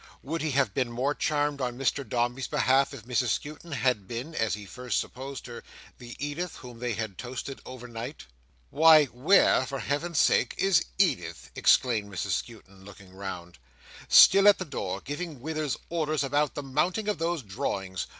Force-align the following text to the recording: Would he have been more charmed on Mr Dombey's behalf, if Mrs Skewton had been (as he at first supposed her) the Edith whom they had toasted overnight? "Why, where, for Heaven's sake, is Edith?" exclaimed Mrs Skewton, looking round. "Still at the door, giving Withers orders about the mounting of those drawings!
Would 0.23 0.41
he 0.41 0.49
have 0.49 0.73
been 0.73 0.91
more 0.91 1.13
charmed 1.13 1.61
on 1.61 1.77
Mr 1.77 2.03
Dombey's 2.03 2.47
behalf, 2.47 2.91
if 2.91 3.05
Mrs 3.05 3.27
Skewton 3.39 3.73
had 3.73 4.07
been 4.07 4.33
(as 4.33 4.55
he 4.55 4.63
at 4.63 4.69
first 4.69 4.99
supposed 4.99 5.45
her) 5.45 5.63
the 5.99 6.15
Edith 6.17 6.55
whom 6.55 6.79
they 6.79 6.93
had 6.93 7.19
toasted 7.19 7.61
overnight? 7.67 8.25
"Why, 8.71 9.05
where, 9.05 9.63
for 9.67 9.77
Heaven's 9.77 10.17
sake, 10.17 10.55
is 10.57 10.83
Edith?" 10.97 11.51
exclaimed 11.53 12.11
Mrs 12.11 12.31
Skewton, 12.31 12.83
looking 12.83 13.13
round. 13.13 13.59
"Still 14.09 14.47
at 14.47 14.57
the 14.57 14.65
door, 14.65 15.01
giving 15.01 15.39
Withers 15.39 15.77
orders 15.89 16.23
about 16.23 16.55
the 16.55 16.63
mounting 16.63 17.07
of 17.07 17.19
those 17.19 17.43
drawings! 17.43 18.07